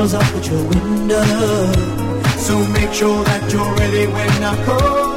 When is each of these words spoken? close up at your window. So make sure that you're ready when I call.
close 0.00 0.14
up 0.14 0.22
at 0.22 0.46
your 0.46 0.64
window. 0.64 1.22
So 2.38 2.58
make 2.68 2.90
sure 2.94 3.22
that 3.22 3.52
you're 3.52 3.74
ready 3.74 4.06
when 4.06 4.44
I 4.44 4.64
call. 4.64 5.09